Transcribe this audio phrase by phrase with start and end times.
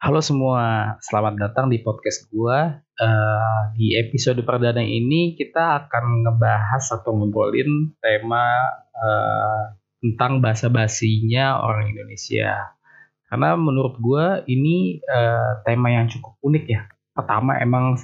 [0.00, 2.72] Halo semua, selamat datang di podcast gua.
[2.96, 8.48] Uh, di episode perdana ini kita akan ngebahas atau ngobrolin tema
[8.96, 12.80] uh, tentang bahasa basinya orang Indonesia.
[13.28, 16.88] Karena menurut gua ini uh, tema yang cukup unik ya.
[17.12, 18.00] Pertama emang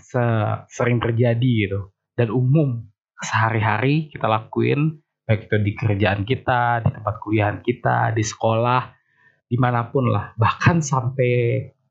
[0.68, 2.92] sering terjadi gitu dan umum
[3.24, 8.84] sehari-hari kita lakuin baik itu di kerjaan kita, di tempat kuliah kita, di sekolah,
[9.48, 10.36] di mana pun lah.
[10.36, 11.32] Bahkan sampai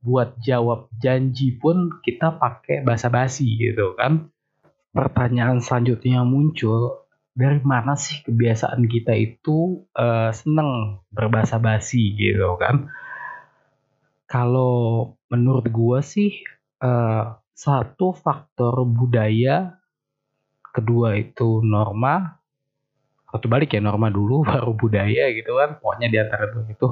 [0.06, 4.30] buat jawab janji pun kita pakai bahasa basi gitu kan.
[4.94, 7.04] Pertanyaan selanjutnya muncul,
[7.36, 12.88] dari mana sih kebiasaan kita itu uh, seneng berbahasa basi gitu kan?
[14.30, 16.32] Kalau menurut gua sih
[16.80, 19.82] uh, satu faktor budaya,
[20.72, 22.40] kedua itu norma,
[23.28, 26.88] atau balik ya norma dulu baru budaya gitu kan, pokoknya di antara itu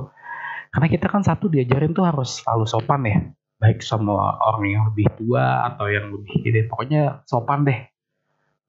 [0.73, 3.19] karena kita kan satu diajarin tuh harus selalu sopan ya.
[3.61, 7.79] Baik sama orang yang lebih tua atau yang lebih gede pokoknya sopan deh.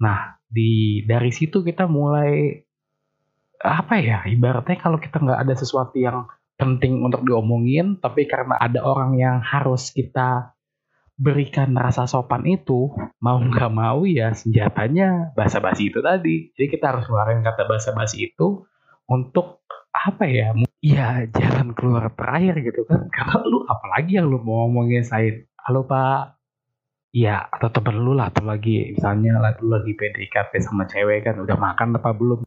[0.05, 2.61] Nah di dari situ kita mulai
[3.65, 6.29] apa ya ibaratnya kalau kita nggak ada sesuatu yang
[6.61, 10.53] penting untuk diomongin tapi karena ada orang yang harus kita
[11.17, 12.93] berikan rasa sopan itu
[13.25, 16.53] mau nggak mau ya senjatanya bahasa basi itu tadi.
[16.53, 18.69] Jadi kita harus ngeluarin kata bahasa basi itu
[19.09, 20.53] untuk apa ya
[20.85, 23.09] Iya, jalan keluar terakhir gitu kan.
[23.09, 25.49] Karena lu apalagi yang lu mau ngomongin Said.
[25.65, 26.37] Halo Pak.
[27.17, 31.57] Iya, atau temen lu lah, atau lagi misalnya lu lagi PDKT sama cewek kan, udah
[31.57, 32.45] makan apa belum?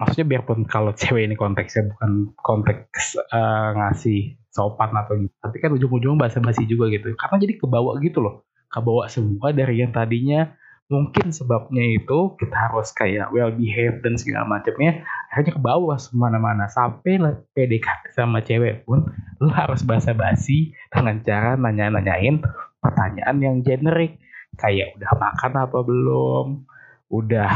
[0.00, 5.74] Maksudnya biarpun kalau cewek ini konteksnya bukan konteks uh, ngasih sopan atau gitu, tapi kan
[5.76, 7.12] ujung-ujungnya bahasa basi juga gitu.
[7.12, 10.48] Karena jadi kebawa gitu loh, kebawa semua dari yang tadinya
[10.86, 16.70] mungkin sebabnya itu kita harus kayak well behave dan segala macamnya akhirnya ke bawah semana-mana.
[16.70, 17.18] Sampai
[17.52, 19.06] PDKT sama cewek pun
[19.42, 22.42] lu harus basa-basi dengan cara nanya-nanyain
[22.80, 24.20] pertanyaan yang generik.
[24.56, 26.46] Kayak udah makan apa belum?
[27.12, 27.52] Udah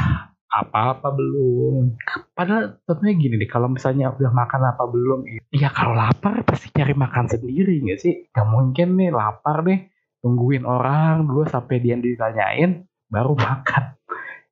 [0.50, 1.94] apa-apa belum?
[2.34, 5.22] Padahal tentunya gini deh kalau misalnya udah makan apa belum
[5.54, 8.14] ya kalau lapar pasti cari makan sendiri nggak sih?
[8.34, 9.86] Gak mungkin nih lapar deh
[10.20, 13.94] tungguin orang dulu sampai dia ditanyain baru makan.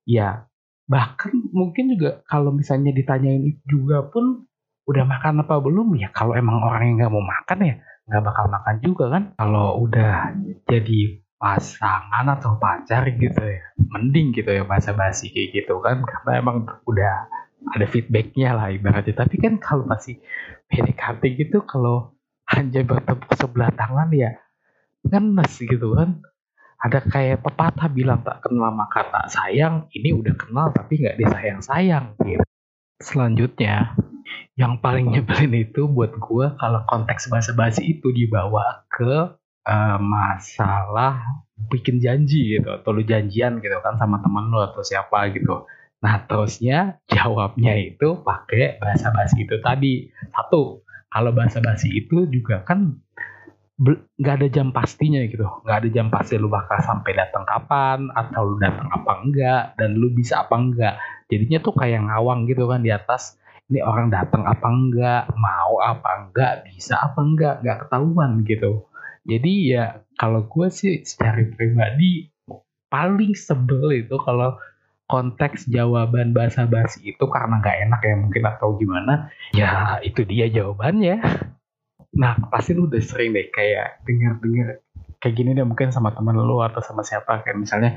[0.09, 0.48] Ya,
[0.89, 4.49] bahkan mungkin juga kalau misalnya ditanyain itu juga pun
[4.89, 5.93] udah makan apa belum?
[6.01, 7.75] Ya kalau emang orang yang nggak mau makan ya
[8.09, 9.23] nggak bakal makan juga kan.
[9.37, 10.33] Kalau udah
[10.65, 16.01] jadi pasangan atau pacar gitu ya mending gitu ya bahasa basi kayak gitu kan.
[16.01, 17.29] Karena emang udah
[17.69, 19.13] ada feedbacknya lah ibaratnya.
[19.13, 20.17] Tapi kan kalau masih
[20.73, 22.17] PDKT gitu kalau
[22.49, 24.33] hanya bertepuk sebelah tangan ya
[25.05, 26.25] ngenes gitu kan
[26.79, 31.59] ada kayak pepatah bilang tak kenal maka tak sayang ini udah kenal tapi nggak disayang
[31.59, 32.43] sayang gitu.
[32.99, 33.95] Selanjutnya
[34.55, 41.43] yang paling nyebelin itu buat gue kalau konteks bahasa basi itu dibawa ke uh, masalah
[41.71, 45.67] bikin janji gitu atau lu janjian gitu kan sama temen lu atau siapa gitu.
[45.99, 50.07] Nah terusnya jawabnya itu pakai bahasa basi itu tadi.
[50.31, 53.03] Satu kalau bahasa basi itu juga kan
[53.79, 55.47] nggak ada jam pastinya gitu.
[55.63, 59.95] Nggak ada jam pasti lu bakal sampai datang kapan atau lu datang apa enggak dan
[59.95, 60.95] lu bisa apa enggak.
[61.31, 63.39] Jadinya tuh kayak ngawang gitu kan di atas
[63.71, 68.83] ini orang datang apa enggak mau apa enggak bisa apa enggak nggak ketahuan gitu.
[69.23, 72.27] Jadi ya kalau gue sih secara pribadi
[72.91, 74.57] paling sebel itu kalau
[75.09, 80.45] konteks jawaban bahasa basi itu karena nggak enak ya mungkin atau gimana ya itu dia
[80.49, 81.17] jawabannya
[82.17, 84.81] Nah, pasti lu udah sering deh kayak denger-denger
[85.21, 87.45] kayak gini deh mungkin sama teman lu atau sama siapa.
[87.45, 87.91] Kayak misalnya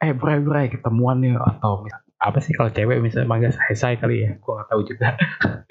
[0.00, 1.84] eh bray bray ketemuan nih atau
[2.20, 5.16] apa sih kalau cewek misalnya manggil saya saya kali ya gue gak tahu juga.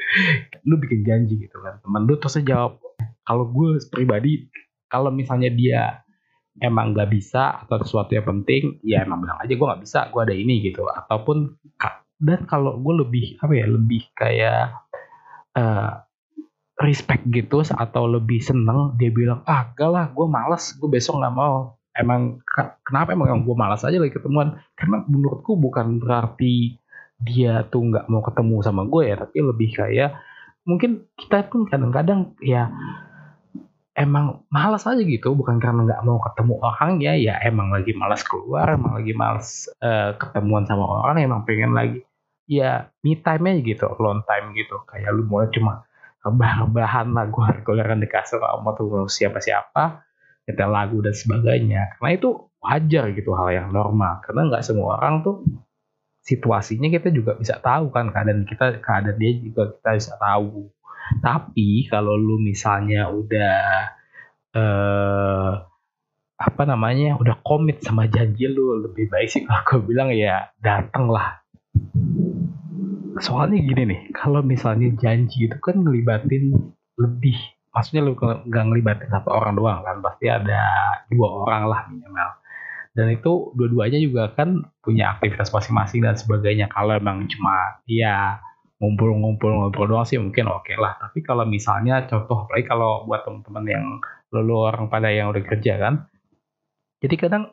[0.70, 2.82] Lu bikin janji gitu kan temen lu terus jawab
[3.26, 4.50] kalau gue pribadi
[4.90, 6.02] kalau misalnya dia
[6.58, 10.22] emang gak bisa atau sesuatu yang penting ya emang bilang aja gue gak bisa gue
[10.22, 10.86] ada ini gitu.
[10.86, 11.58] Ataupun
[12.20, 14.76] dan kalau gue lebih apa ya lebih kayak
[15.56, 16.04] uh,
[16.80, 21.36] respect gitu atau lebih seneng dia bilang ah gak lah gue malas gue besok nggak
[21.36, 21.76] mau.
[22.00, 22.40] Emang
[22.88, 24.56] kenapa emang gue malas aja lagi ketemuan?
[24.80, 26.80] Karena menurutku bukan berarti
[27.20, 30.16] dia tuh nggak mau ketemu sama gue ya tapi lebih kayak
[30.64, 32.72] mungkin kita pun kadang-kadang ya
[33.92, 38.24] emang malas aja gitu bukan karena nggak mau ketemu orang ya ya emang lagi malas
[38.24, 42.08] keluar emang lagi malas uh, ketemuan sama orang emang pengen lagi
[42.50, 44.82] ya me time aja gitu alone time gitu.
[44.90, 45.86] Kayak lu mulai cuma
[46.34, 50.06] rebahan lagu goleran di kasur sama tuh siapa-siapa
[50.50, 51.98] kita lagu dan sebagainya.
[51.98, 52.30] Karena itu
[52.60, 54.22] wajar gitu hal yang normal.
[54.26, 55.46] Karena nggak semua orang tuh
[56.26, 60.70] situasinya kita juga bisa tahu kan keadaan kita keadaan dia juga kita bisa tahu.
[61.22, 63.62] Tapi kalau lu misalnya udah
[64.50, 65.54] eh
[66.40, 71.12] apa namanya udah komit sama janji lu lebih baik sih kalau gue bilang ya dateng
[71.12, 71.44] lah
[73.20, 76.52] soalnya gini nih kalau misalnya janji itu kan ngelibatin
[77.00, 77.36] lebih
[77.72, 80.62] maksudnya lu nggak ngelibatin satu orang doang kan pasti ada
[81.08, 82.30] dua orang lah minimal.
[82.90, 86.68] Dan itu dua-duanya juga kan punya aktivitas masing-masing dan sebagainya.
[86.74, 88.42] Kalau emang cuma ya
[88.82, 90.98] ngumpul-ngumpul ngobrol doang sih mungkin oke okay lah.
[90.98, 93.86] Tapi kalau misalnya contoh apalagi kalau buat teman-teman yang
[94.34, 96.06] lu orang pada yang udah kerja kan
[97.02, 97.44] jadi kadang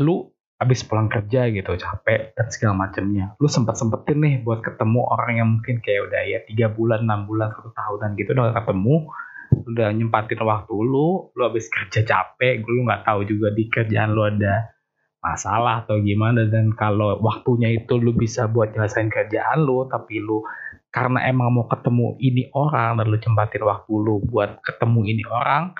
[0.00, 3.38] lu habis pulang kerja gitu capek dan segala macamnya.
[3.38, 7.30] Lu sempat sempetin nih buat ketemu orang yang mungkin kayak udah ya tiga bulan enam
[7.30, 9.06] bulan satu tahunan gitu udah ketemu
[9.48, 14.26] udah nyempatin waktu lu lu habis kerja capek lu nggak tahu juga di kerjaan lu
[14.26, 14.74] ada
[15.22, 16.50] masalah atau gimana.
[16.50, 20.42] Dan kalau waktunya itu lu bisa buat nyelesain kerjaan lu tapi lu
[20.90, 25.70] karena emang mau ketemu ini orang dan lu cempatin waktu lu buat ketemu ini orang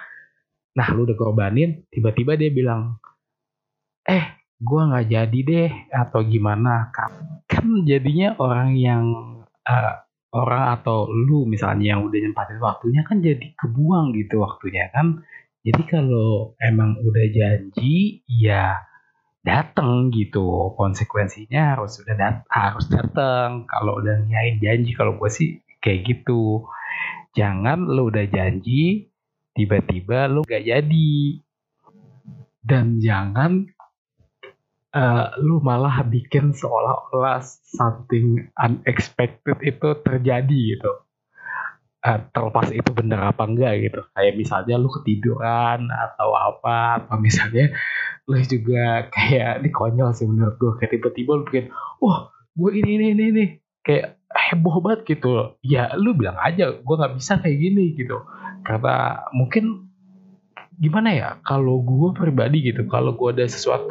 [0.78, 3.02] Nah lu udah korbanin, tiba-tiba dia bilang,
[4.06, 6.90] eh gue nggak jadi deh atau gimana?
[7.46, 9.04] Kan jadinya orang yang
[9.62, 9.94] uh,
[10.34, 15.22] orang atau lu misalnya yang udah nyempatin waktunya kan jadi kebuang gitu waktunya kan.
[15.62, 18.78] Jadi kalau emang udah janji ya
[19.46, 20.74] dateng gitu.
[20.74, 23.64] Konsekuensinya harus udah dat harus dateng.
[23.70, 26.66] Kalau udah nyain janji kalau gue sih kayak gitu.
[27.36, 29.12] Jangan lu udah janji
[29.54, 31.42] tiba-tiba lu gak jadi.
[32.58, 33.64] Dan jangan
[34.98, 40.92] uh, lu malah bikin seolah-olah something unexpected itu terjadi gitu.
[41.98, 44.00] Uh, terlepas itu bener apa enggak gitu.
[44.14, 47.74] Kayak misalnya lu ketiduran atau apa atau misalnya
[48.26, 51.66] lu juga kayak ini konyol sih menurut gue kayak tiba-tiba lu bikin
[52.02, 53.44] wah gue ini ini ini ini.
[53.82, 55.58] Kayak heboh banget gitu.
[55.64, 58.18] Ya lu bilang aja gue nggak bisa kayak gini gitu.
[58.62, 59.87] Karena mungkin
[60.78, 63.90] gimana ya kalau gue pribadi gitu kalau gue ada sesuatu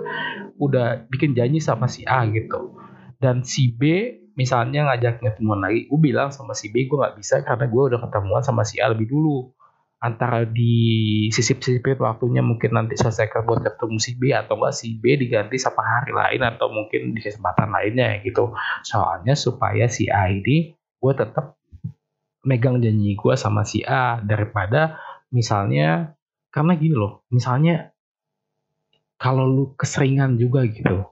[0.57, 2.79] udah bikin janji sama si A gitu
[3.19, 7.41] dan si B misalnya ngajak ketemuan lagi gue bilang sama si B gue nggak bisa
[7.41, 9.51] karena gue udah ketemuan sama si A lebih dulu.
[9.97, 15.17] Antara di sisip-sisipin waktunya mungkin nanti selesai buat ketemu si B atau enggak si B
[15.17, 18.53] diganti sama hari lain atau mungkin di kesempatan lainnya gitu.
[18.85, 21.57] Soalnya supaya si A ini gue tetap
[22.45, 25.01] megang janji gue sama si A daripada
[25.33, 26.13] misalnya
[26.53, 27.91] karena gini loh misalnya
[29.17, 31.05] kalau lu keseringan juga gitu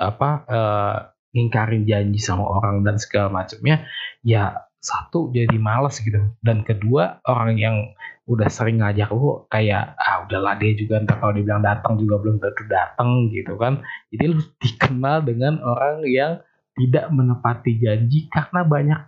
[0.00, 0.96] apa uh,
[1.36, 3.86] ngingkarin janji sama orang dan segala macamnya
[4.24, 6.18] ya satu jadi males gitu.
[6.40, 7.76] Dan kedua orang yang
[8.24, 12.40] udah sering ngajak lu kayak ah udahlah dia juga ntar kalau dibilang datang juga belum
[12.40, 13.84] tentu datang gitu kan.
[14.10, 16.40] Jadi lu dikenal dengan orang yang
[16.74, 19.00] tidak menepati janji karena banyak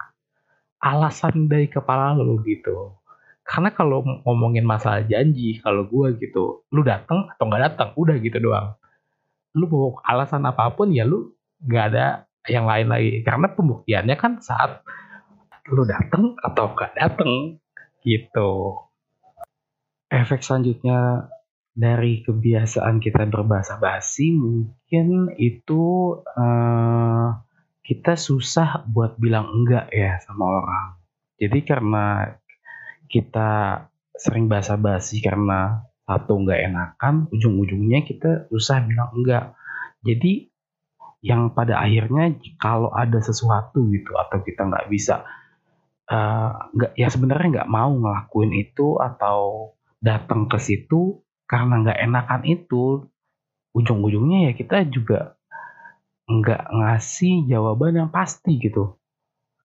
[0.83, 3.01] alasan dari kepala lu gitu
[3.53, 8.41] karena kalau ngomongin masalah janji kalau gue gitu lu datang atau nggak datang udah gitu
[8.41, 8.81] doang.
[9.53, 13.21] Lu mau alasan apa pun ya lu nggak ada yang lain lagi.
[13.21, 14.81] Karena pembuktiannya kan saat
[15.69, 17.61] lu datang atau nggak datang
[18.01, 18.81] gitu.
[20.09, 21.29] Efek selanjutnya
[21.77, 27.37] dari kebiasaan kita berbahasa basi mungkin itu uh,
[27.85, 30.89] kita susah buat bilang enggak ya sama orang.
[31.37, 32.33] Jadi karena
[33.13, 33.85] kita
[34.17, 39.53] sering basa-basi karena satu enggak enakan, ujung-ujungnya kita susah bilang enggak.
[40.03, 40.51] Jadi
[41.23, 45.23] yang pada akhirnya kalau ada sesuatu gitu atau kita nggak bisa
[46.11, 49.71] uh, nggak ya sebenarnya nggak mau ngelakuin itu atau
[50.03, 53.07] datang ke situ karena nggak enakan itu
[53.71, 55.39] ujung-ujungnya ya kita juga
[56.27, 58.99] nggak ngasih jawaban yang pasti gitu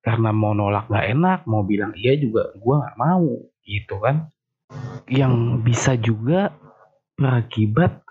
[0.04, 3.32] karena mau nolak nggak enak mau bilang iya juga gue nggak mau
[3.64, 4.28] gitu kan.
[5.08, 5.34] Yang
[5.64, 6.52] bisa juga
[7.16, 8.04] berakibat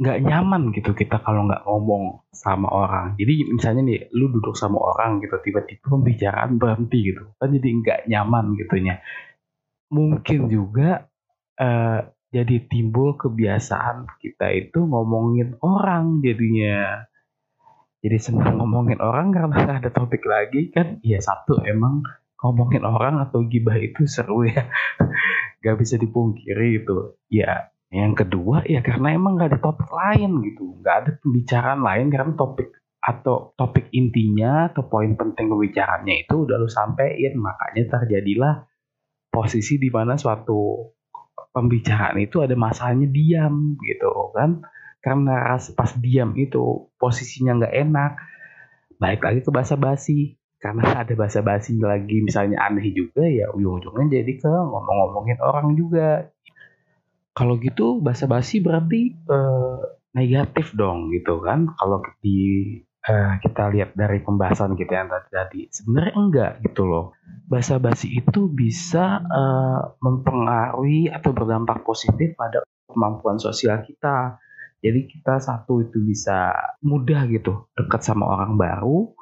[0.00, 3.18] nggak nyaman gitu kita kalau nggak ngomong sama orang.
[3.20, 8.00] Jadi misalnya nih lu duduk sama orang gitu tiba-tiba pembicaraan berhenti gitu kan jadi nggak
[8.08, 9.02] nyaman gitunya.
[9.90, 11.10] Mungkin juga
[11.58, 12.00] uh,
[12.30, 17.09] jadi timbul kebiasaan kita itu ngomongin orang jadinya
[18.00, 21.04] jadi senang ngomongin orang karena ada topik lagi kan?
[21.04, 22.00] Ya satu emang
[22.40, 24.72] ngomongin orang atau gibah itu seru ya.
[25.64, 30.80] Gak bisa dipungkiri itu ya yang kedua ya karena emang gak ada topik lain gitu.
[30.80, 36.56] Gak ada pembicaraan lain karena topik atau topik intinya atau poin penting pembicaranya itu udah
[36.56, 37.36] lu sampein.
[37.36, 38.64] Makanya terjadilah
[39.28, 40.88] posisi di mana suatu
[41.52, 44.64] pembicaraan itu ada masalahnya diam gitu kan
[45.00, 48.12] karena pas diam itu posisinya nggak enak
[49.00, 54.20] balik lagi ke bahasa basi karena ada bahasa basi lagi misalnya aneh juga ya ujung-ujungnya
[54.20, 56.28] jadi ke ngomong-ngomongin orang juga.
[57.32, 59.80] Kalau gitu basa-basi berarti uh,
[60.12, 61.72] negatif dong gitu kan.
[61.80, 67.16] Kalau uh, kita lihat dari pembahasan kita yang tadi tadi sebenarnya enggak gitu loh.
[67.48, 74.36] Basa-basi itu bisa uh, mempengaruhi atau berdampak positif pada kemampuan sosial kita
[74.80, 76.52] jadi kita satu itu bisa
[76.84, 79.12] mudah gitu dekat sama orang baru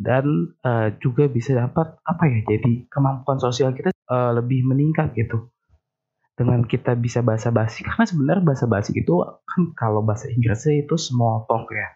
[0.00, 5.52] dan uh, juga bisa dapat apa ya jadi kemampuan sosial kita uh, lebih meningkat gitu
[6.32, 10.96] dengan kita bisa bahasa basi karena sebenarnya bahasa basi itu kan kalau bahasa Inggrisnya itu
[10.96, 11.88] small talk ya.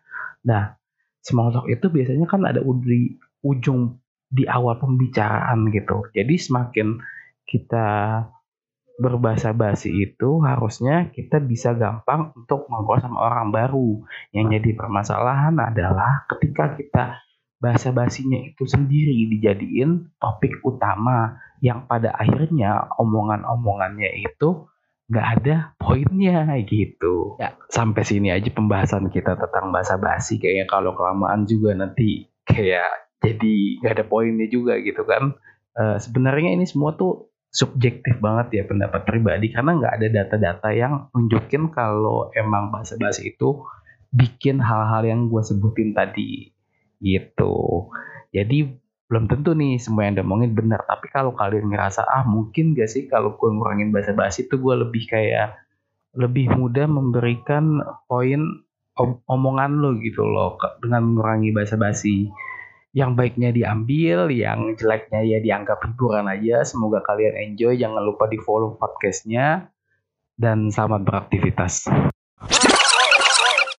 [0.46, 0.76] Nah,
[1.24, 3.96] small talk itu biasanya kan ada di ujung
[4.28, 6.12] di awal pembicaraan gitu.
[6.12, 7.00] Jadi semakin
[7.48, 7.86] kita
[8.96, 14.02] berbahasa basi itu harusnya kita bisa gampang untuk ngobrol sama orang baru.
[14.32, 17.04] Yang jadi permasalahan adalah ketika kita
[17.56, 24.68] bahasa basinya itu sendiri dijadiin topik utama yang pada akhirnya omongan-omongannya itu
[25.06, 27.38] nggak ada poinnya gitu.
[27.38, 32.90] Ya, sampai sini aja pembahasan kita tentang bahasa basi kayaknya kalau kelamaan juga nanti kayak
[33.22, 35.38] jadi nggak ada poinnya juga gitu kan.
[35.76, 41.08] Uh, sebenarnya ini semua tuh subjektif banget ya pendapat pribadi karena nggak ada data-data yang
[41.16, 43.64] nunjukin kalau emang bahasa basi itu
[44.12, 46.52] bikin hal-hal yang gue sebutin tadi
[47.00, 47.88] gitu.
[48.36, 48.68] Jadi
[49.08, 50.84] belum tentu nih semua yang diomongin benar.
[50.84, 54.74] Tapi kalau kalian ngerasa ah mungkin gak sih kalau gue ngurangin bahasa basi itu gue
[54.76, 55.56] lebih kayak
[56.16, 58.40] lebih mudah memberikan poin
[58.96, 62.28] om omongan lo gitu loh dengan mengurangi bahasa basi.
[62.96, 66.64] Yang baiknya diambil, yang jeleknya ya dianggap hiburan aja.
[66.64, 67.76] Semoga kalian enjoy.
[67.76, 69.68] Jangan lupa di follow podcastnya
[70.40, 71.92] dan selamat beraktivitas.